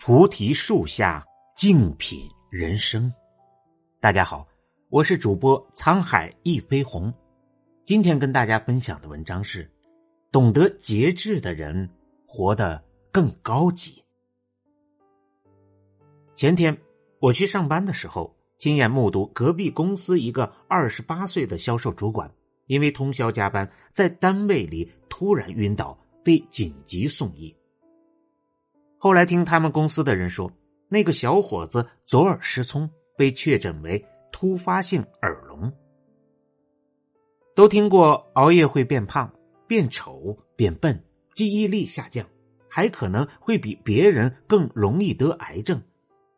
[0.00, 2.20] 菩提树下静品
[2.50, 3.12] 人生。
[4.00, 4.46] 大家好，
[4.90, 7.12] 我是主播沧海一飞鸿。
[7.84, 9.68] 今天跟大家分享的文章是：
[10.30, 11.88] 懂得节制的人
[12.26, 14.02] 活得更高级。
[16.36, 16.74] 前天
[17.18, 22.32] 我去上班的时候，亲眼目睹隔壁公司一个二十八岁的销售主管，
[22.66, 27.54] 因为通宵加班，在单位里突然晕倒，被紧急送医。
[29.00, 30.50] 后来听他们公司的人说，
[30.88, 35.72] 那个小伙子左耳失聪，被确诊为突发性耳聋。
[37.54, 39.32] 都听过熬夜会变胖、
[39.68, 41.00] 变丑、变笨、
[41.34, 42.26] 记忆力下降，
[42.68, 45.80] 还可能会比别人更容易得癌症。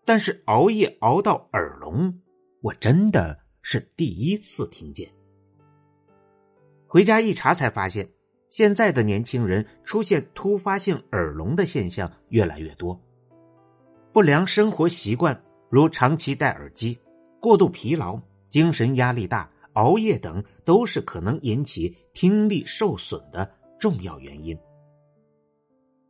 [0.05, 2.13] 但是熬夜熬到耳聋，
[2.61, 5.11] 我真的是第一次听见。
[6.87, 8.07] 回家一查才发现。
[8.51, 13.01] 现在的年轻人出现突发性耳聋的现象越来越多，
[14.13, 16.99] 不良生活习惯如长期戴耳机、
[17.41, 23.49] 过度疲劳、精神压力大、熬夜等，都是可能引起听力受损的
[23.79, 24.59] 重要原因。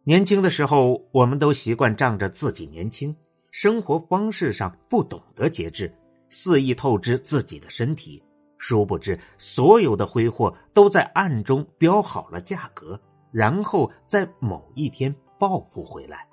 [0.05, 3.15] 年轻的时候，我们都习惯仗着自己年轻，
[3.51, 5.95] 生活方式上不懂得节制，
[6.31, 8.21] 肆意透支自己的身体。
[8.63, 13.01] 殊不知，所有的挥霍都在暗中标好了价格，
[13.33, 16.29] 然后在某一天报复回来。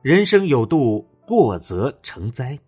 [0.00, 2.58] 人生有度，过则成灾。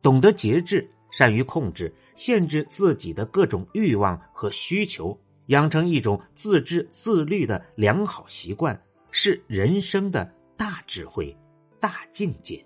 [0.00, 5.16] 懂得节制，善于控制、限制自己的各种欲望和需求，
[5.48, 10.24] 养成一种自制自律的良好习惯，是人生的
[10.56, 11.36] 大智慧、
[11.78, 12.64] 大境界。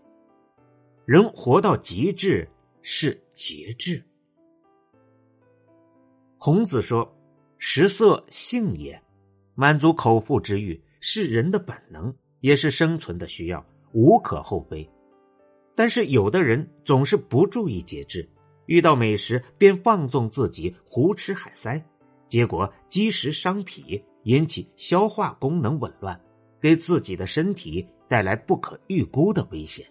[1.04, 2.48] 人活到极致，
[2.82, 4.00] 是节制。
[6.44, 7.10] 孔子说
[7.56, 9.00] ：“食色，性也。
[9.54, 14.86] 满足口腹之欲是人的本能，也是生存的需要，无可厚非。
[15.74, 18.28] 但是有的人总是不注意节制，
[18.66, 21.82] 遇到美食便放纵自己，胡吃海塞，
[22.28, 26.20] 结果积食伤脾，引起消化功能紊乱，
[26.60, 29.86] 给自己的身体带来不可预估的危险。”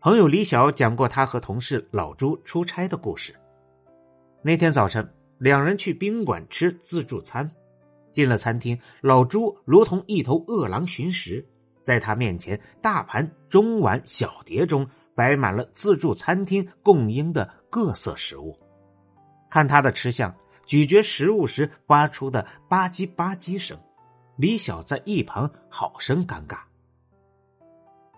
[0.00, 3.34] 朋友李晓讲过他和同事老朱出差的故事。
[4.42, 5.06] 那天早晨，
[5.36, 7.48] 两人去宾馆吃自助餐。
[8.10, 11.46] 进了餐厅，老朱如同一头饿狼寻食，
[11.84, 18.58] 在他面前，大盘、中碗、小碟中摆满了自助餐厅供应的各色食物。
[19.50, 20.34] 看他的吃相，
[20.64, 23.78] 咀嚼食物时发出的吧唧吧唧声，
[24.36, 26.58] 李晓在一旁好生尴尬。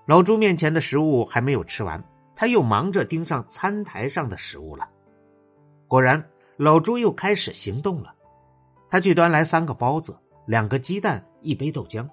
[0.07, 2.03] 老朱面前的食物还没有吃完，
[2.37, 4.89] 他又忙着盯上餐台上的食物了。
[5.93, 6.27] 果然，
[6.57, 8.15] 老朱又开始行动了。
[8.89, 12.09] 他去端来三个包子、两个鸡蛋、一杯豆浆。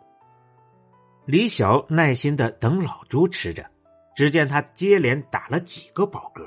[1.24, 3.66] 李晓耐心的等老朱吃着，
[4.18, 6.46] 只见他接连打了几个饱嗝。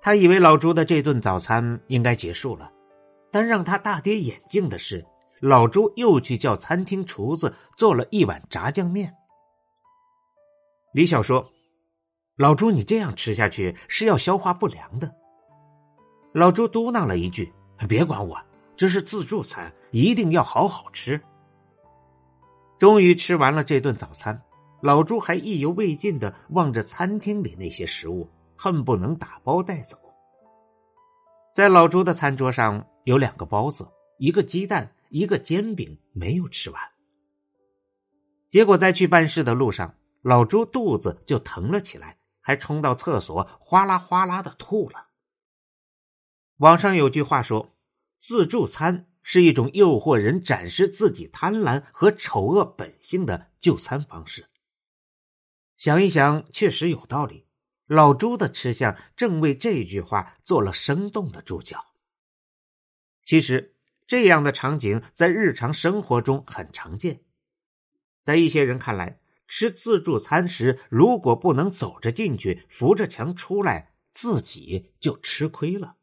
[0.00, 2.72] 他以为老朱的这顿早餐应该结束了，
[3.30, 5.06] 但让他大跌眼镜的是，
[5.38, 9.14] 老朱又去叫餐厅厨子做了一碗炸酱面。
[10.92, 11.48] 李晓说
[12.34, 15.08] ：“老朱，你这样吃下去是要消化不良的。”
[16.32, 17.52] 老朱嘟囔了一句
[17.88, 18.40] ：“别管我，
[18.76, 21.20] 这是自助餐，一定要好好吃。”
[22.78, 24.40] 终于吃完了这顿早餐，
[24.80, 29.98] 老朱还意犹未尽的望着餐厅里那些食物，恨不能打包带走。
[31.52, 36.80] 在老朱的餐桌上有两个包子、一个鸡蛋、一个煎饼，没有吃完。
[38.48, 39.92] 结果在去办事的路上，
[40.22, 45.09] 老朱肚子就疼了起来，还冲到厕所哗啦哗啦的吐了。
[46.60, 47.74] 网上有句话说
[48.20, 54.50] ：“自助餐是一种诱惑人展示自己贪婪和丑恶本性的就餐方式。”
[55.78, 57.46] 想一想，确实有道理。
[57.86, 61.94] 老朱的吃相正为这句话做了生动的注脚。
[63.24, 63.74] 其实，
[64.06, 67.24] 这样的场景在日常生活中很常见。
[68.22, 69.18] 在一些人看来，
[69.48, 75.96] 吃自助餐时如果不能走着进去、扶着墙出来，自己就吃亏了。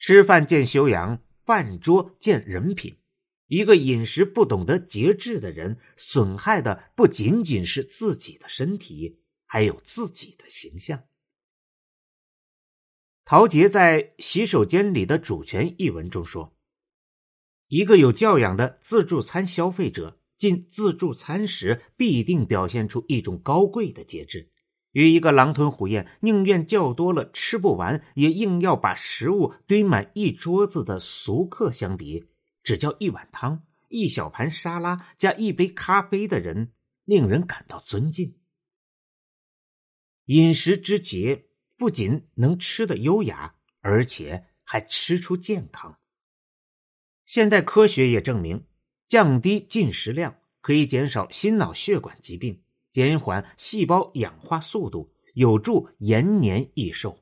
[0.00, 2.96] 吃饭见修养，饭桌见人品。
[3.48, 11.04] 一个饮食不懂得节制的人，损害的不仅仅是自己的身体，还有自己的形象。
[13.26, 16.56] 陶杰在《洗手间里的主权》一文中说
[17.68, 24.50] ：“一个有教养的自助餐消费者进自助餐时，必定表现出一种高贵的节制。”
[24.92, 32.28] 与一个狼吞虎咽、宁愿叫多了吃不完，也硬要把食物堆满一桌子的俗客相比，
[32.62, 36.72] 只叫一碗汤，一小盘沙拉加一杯咖啡的人，
[37.04, 38.36] 令人感到尊敬。
[40.26, 41.46] 饮食之节
[41.76, 45.98] 不仅能吃的优雅，而且还吃出健康。
[47.26, 48.66] 现代科学也证明，
[49.08, 57.18] 降低进食量可以减少心脑血管疾病，减缓细胞氧化速度，有助延年益寿。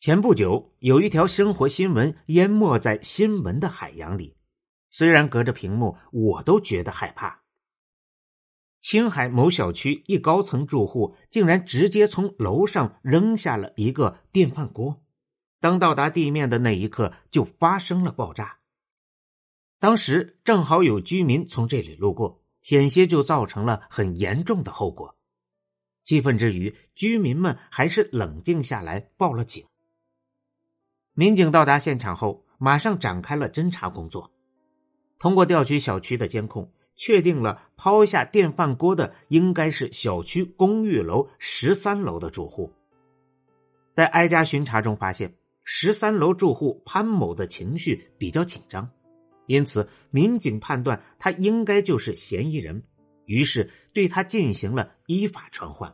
[0.00, 4.36] 前不久，有一条生活新闻淹没在新闻的海洋里，
[4.90, 7.42] 虽然隔着屏幕，我都觉得害怕。
[8.80, 15.02] 青海某小区一高层住户竟然直接从楼上扔下了一个电饭锅，
[15.58, 18.58] 当到达地面的那一刻，就发生了爆炸。
[19.78, 25.14] 当时正好有居民从这里路过，险些就造成了很严重的后果。
[26.02, 29.62] 气愤之余，居民们还是冷静下来，报了警。
[31.12, 34.32] 民警到达现场后，马上展开了侦查工作。
[35.18, 42.72] 通过调取小区的监控，确定了抛下电饭锅的应该是小区公寓楼十三楼的住户。
[43.92, 45.34] 在挨家巡查中发现，
[45.64, 48.90] 十三楼住户潘某的情绪比较紧张，
[49.46, 52.82] 因此民警判断他应该就是嫌疑人，
[53.26, 55.92] 于是对他进行了依法传唤。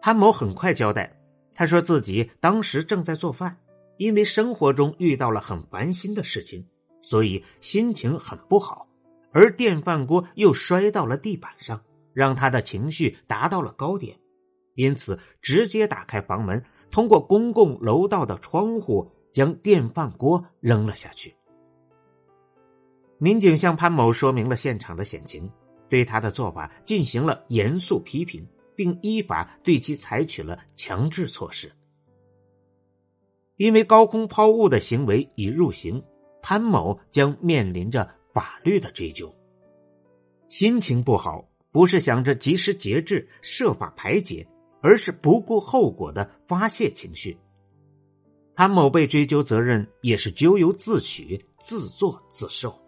[0.00, 1.12] 潘某很快交代。
[1.58, 3.56] 他说自己当时正在做饭，
[3.96, 6.62] 因为生活中遇到了很烦心的事情，
[7.00, 8.86] 所以心情很不好。
[9.32, 11.80] 而电饭锅又摔到了地板上，
[12.12, 14.18] 让他的情绪达到了高点，
[14.74, 21.34] 因此直接打开房门，通过公共楼道的窗户将电饭锅扔了下去。
[23.18, 25.50] 民警向潘某说明了现场的险情，
[25.88, 28.46] 对他的做法进行了严肃批评。
[28.76, 31.72] 并依法对其采取了强制措施。
[33.56, 36.04] 因为高空抛物的行为已入刑，
[36.42, 39.34] 潘某将面临着法律的追究。
[40.50, 44.46] 心情不好，不是想着及时节制、设法排解，
[44.82, 47.34] 而是不顾后果的发泄情绪。
[48.54, 52.78] 潘某被追究责任，也是咎由自取、自作自受。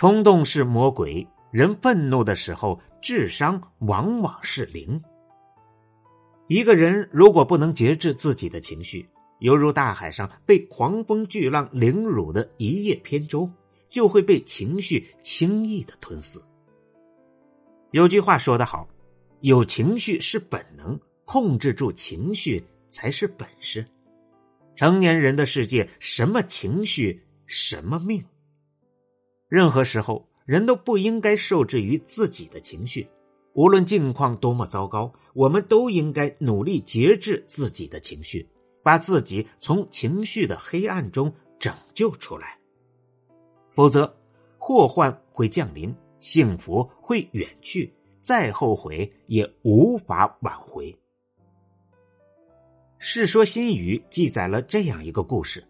[0.00, 1.28] 冲动是魔鬼。
[1.50, 4.98] 人愤怒的时候，智商往往是零。
[6.48, 9.06] 一个人如果不能节制自己的情绪，
[9.40, 13.46] 犹如大海上被狂风巨浪凌辱的一叶扁舟，
[13.90, 16.40] 就会被情绪轻易的吞噬。
[17.90, 18.88] 有句话说得好
[19.42, 23.84] ：“有情绪是本能，控制住情绪才是本事。”
[24.74, 28.18] 成年人的世界，什么情绪，什么命。
[29.50, 30.26] 任何时候。
[30.46, 33.08] 人都不应该受制于自己的情绪，
[33.52, 38.48] 无论境况多么糟糕，我们都应该努力节制自己的情绪，
[38.82, 42.58] 把自己从情绪的黑暗中拯救出来。
[43.70, 44.12] 否则，
[44.58, 50.90] 祸患会降临，幸福会远去，再后悔也无法挽回。
[52.98, 55.64] 《世说新语》记载了这样一个故事：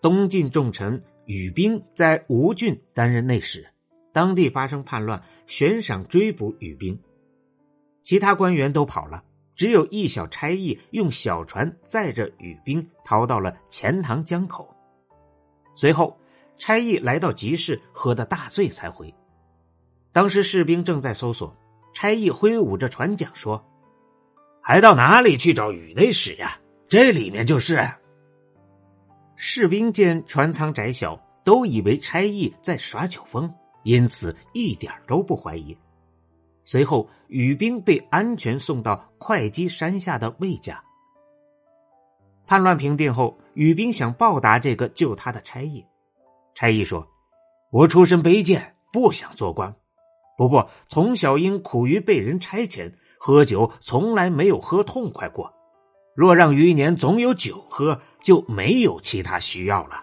[0.00, 3.66] 东晋重臣羽兵在吴郡担任内史。
[4.12, 6.98] 当地发生叛乱，悬赏追捕羽兵，
[8.02, 9.22] 其他官员都跑了，
[9.54, 14.74] 只有一小差役用小船载着羽兵逃到了钱塘江口。
[15.74, 16.18] 随后，
[16.56, 19.12] 差役来到集市，喝得大醉才回。
[20.12, 21.54] 当时士兵正在搜索，
[21.92, 23.62] 差役挥舞着船桨说
[24.62, 26.58] ：“还到哪里去找羽内史呀？
[26.88, 27.86] 这里面就是。”
[29.36, 33.52] 士兵见船舱窄小，都以为差役在耍酒疯。
[33.82, 35.76] 因此一点都不怀疑。
[36.64, 40.82] 随后，羽兵被安全送到会稽山下的魏家。
[42.46, 45.84] 叛乱平定后，羽兵想报答这个救他的差役。
[46.56, 47.06] 差役说
[47.70, 49.72] ：“我出身卑贱，不想做官。
[50.36, 55.52] 不过从小因苦于被人差遣，喝酒从来没有喝痛快过。
[56.16, 60.02] 若让余年总有酒喝，就没有其他需要了。”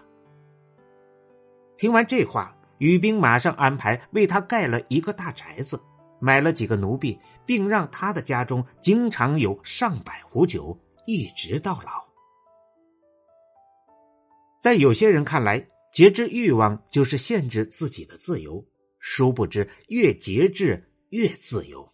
[1.76, 2.56] 听完这话。
[2.78, 5.80] 羽兵马上安排为他盖了一个大宅子，
[6.18, 12.04] 买了几个奴婢，并让他的家中经常有上百壶酒，一直到老。
[14.60, 18.62] 在有些人看来，节制欲望就是限制自己的自由，
[18.98, 21.88] 殊不知越节制越自由。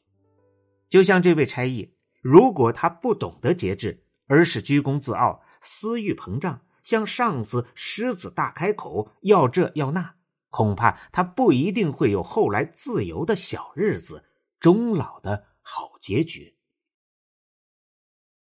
[0.89, 10.15] 就像这位差役，如果他不懂得节制，而是居功自傲、私欲膨胀，向上司狮子大开口要这要那。
[10.51, 14.25] 恐怕他不一定会有后来自由的小日子，
[14.61, 16.57] 终老的好结局。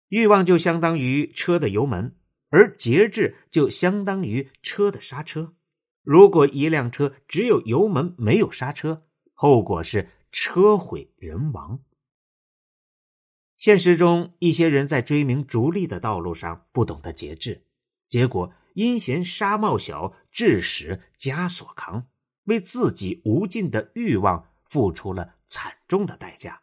[0.07, 2.17] 欲望就相当于车的油门，
[2.51, 5.57] 而节制就相当于车的刹车。
[6.05, 9.03] 如果一辆车只有油门没有刹车，
[9.35, 11.81] 后果是车毁人亡。
[13.63, 17.65] 现实中，一些人在追名逐利的道路上不懂得节制，
[18.09, 22.09] 结果因嫌沙帽小，致使枷锁扛，
[22.47, 26.63] 为自己无尽的欲望付出了惨重的代价。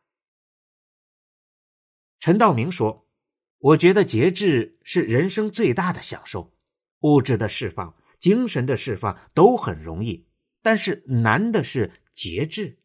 [2.20, 3.08] 陈道明说
[3.60, 6.54] ：“我觉得节制是人生最大的享受，
[7.04, 10.28] 物质的释放。”精神的释放都很容易，
[10.62, 12.80] 但是难的是节制。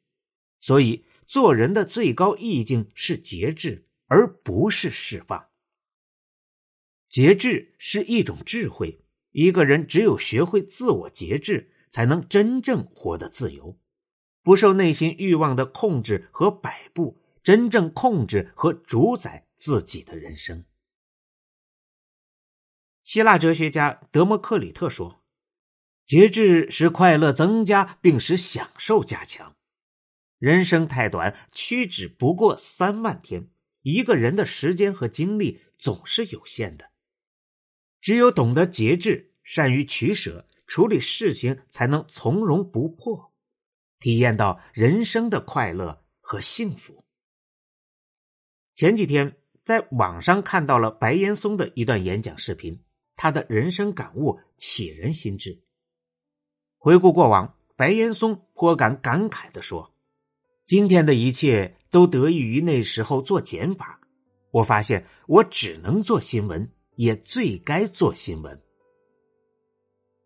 [0.60, 5.48] 所以做人的最高意境是节制，而不是释放。
[7.08, 13.76] 节制是一种智慧，一个人只有学会自我节制，才能真正活得自由，
[14.44, 20.64] 不受内心欲望的控制和摆布，真正控制和主宰自己的人生。
[23.02, 25.24] 希腊哲学家德谟克里特说。
[26.06, 29.56] 节制使快乐增加，并使享受加强。
[30.38, 33.48] 人生太短，屈指不过三万天。
[33.84, 36.90] 一个人的时间和精力总是有限的，
[38.00, 43.30] 只有懂得节制，善于取舍，处理事情，才能从容不迫，
[43.98, 47.04] 体验到人生的快乐和幸福。
[48.74, 52.82] 前几天在网上看到了白岩松的一段演讲视频，
[53.14, 55.62] 他的人生感悟启人心智。
[56.78, 59.93] 回顾过往，白岩松颇感感慨的说
[60.66, 64.00] ：“今天的一切都得益于那时候做减法。
[64.50, 66.66] 我发现我只能做新闻，
[66.96, 68.58] 也最该做新闻。”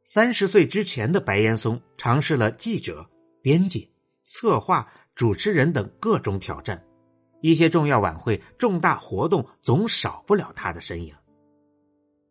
[0.05, 3.05] 三十岁之前的白岩松尝试了记者、
[3.43, 3.91] 编辑、
[4.25, 6.83] 策划、主持人等各种挑战，
[7.43, 11.13] 一些重要晚会、重大活动总少不了他的身影。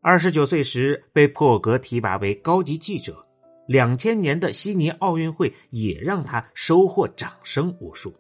[0.02, 3.27] 二十九岁时被破格提拔为高级记者。
[3.68, 8.14] 两千年的悉尼奥运会也让他收获掌声无数，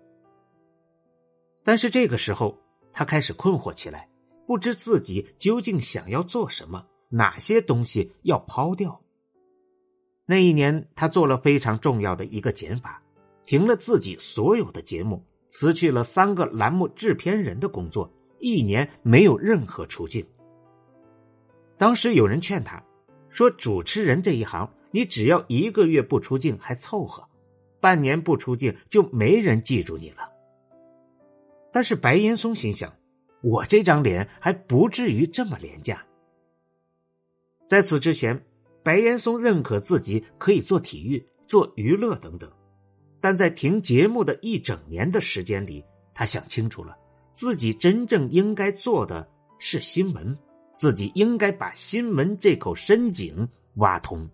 [1.63, 2.57] 但是这个时候
[2.91, 4.09] 他开始困惑起来，
[4.45, 9.01] 不知自己究竟想要做什么，哪些东西要抛掉。
[10.25, 13.01] 那一年，他做了非常重要的一个减法，
[13.43, 20.25] 停了自己所有的节目，辞去了三个栏目制片人的工作，一年没有任何出镜。
[21.77, 22.83] 当时有人劝他，
[23.29, 24.69] 说主持人这一行。
[24.91, 27.27] 你只要一个月不出镜还凑合，
[27.79, 30.29] 半年不出镜就没人记住你了。
[31.71, 32.91] 但是白岩松心想，
[33.41, 36.03] 我这张脸还不至于这么廉价。
[37.67, 38.41] 在此之前，
[38.81, 42.49] 白岩松认可自己可以做体育、做娱乐等等，
[43.19, 46.97] 但在停节目的一整年的时间里，他想清楚了，
[47.33, 49.29] 自己真正应该做的
[49.59, 50.35] 是新闻，
[50.75, 54.27] 自己应该把新闻这口深井挖通。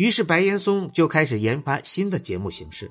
[0.00, 2.90] 于是，白岩松就开始研发新的节目形式。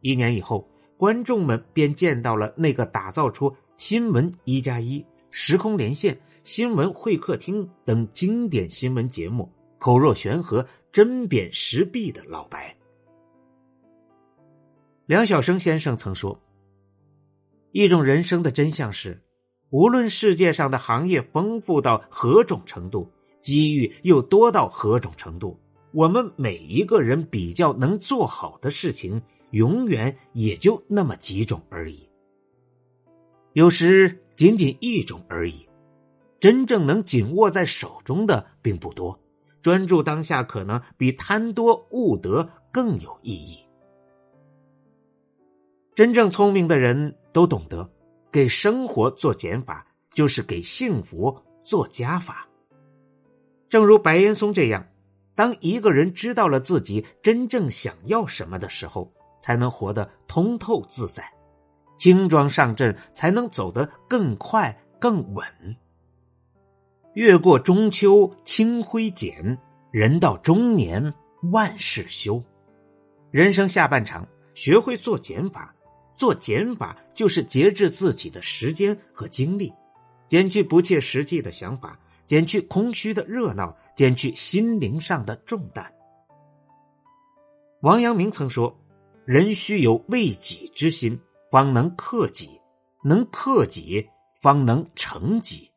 [0.00, 4.98] 一年以后，观众们便见到了那个打造出《新闻一加一》
[5.30, 12.76] 《时空连线》《新闻会客厅》等经典新闻节目，口若悬河、针砭时弊的老白。
[15.06, 16.36] 梁晓声先生曾说
[17.70, 19.22] ：“一种人生的真相是，
[19.70, 23.08] 无论世界上的行业丰富到何种程度，
[23.40, 25.56] 机遇又多到何种程度。”
[25.92, 29.20] 我们每一个人比较能做好的事情，
[29.50, 32.08] 永远也就那么几种而已。
[33.52, 35.68] 有时仅仅一种而已，
[36.40, 39.18] 真正能紧握在手中的并不多。
[39.60, 43.58] 专注当下，可能比贪多悟得更有意义。
[45.94, 47.88] 真正聪明的人都懂得，
[48.32, 52.48] 给生活做减法，就是给幸福做加法。
[53.68, 54.84] 正如白岩松这样。
[55.34, 59.10] 当一个人知道了自己真正想要什么的时候，
[59.40, 61.24] 才能活得通透自在，
[61.98, 65.44] 轻装上阵，才能走得更快更稳。
[67.14, 69.56] 越过中秋，清辉减；
[69.90, 71.12] 人到中年，
[71.52, 72.42] 万事休。
[73.30, 75.74] 人生下半场，学会做减法。
[76.14, 79.72] 做减法就是节制自己的时间和精力，
[80.28, 81.98] 减去不切实际的想法。
[82.32, 85.92] 减去空虚的热闹，减去心灵上的重担。
[87.82, 88.74] 王阳明曾说
[89.26, 91.20] ：“人须有为己之心，
[91.50, 92.48] 方能克己；
[93.04, 94.08] 能克己，
[94.40, 95.70] 方能成己。”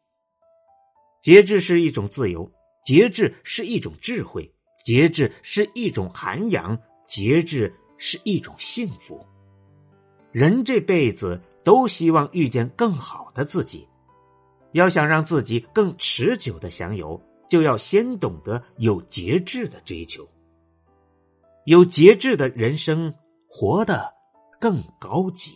[1.21, 2.49] 节制是一种自由，
[2.85, 4.49] 节制是一种智慧，
[4.85, 9.19] 节制是一种涵养，节制是一种幸福。
[10.31, 13.85] 人这辈子都希望遇见更好的自己。
[14.75, 20.27] 要想让自己更持久的享有，就要先懂得有节制的追求。
[21.63, 23.15] 有节制的人生，
[23.47, 24.13] 活得
[24.59, 25.55] 更高级。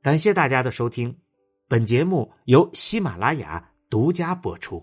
[0.00, 1.14] 感谢大家的收听，
[1.68, 4.82] 本节目由喜马拉雅独家播出。